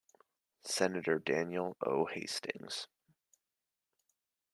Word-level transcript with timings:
Senator 0.63 1.19
Daniel 1.19 1.77
O. 1.85 2.05
Hastings. 2.05 2.87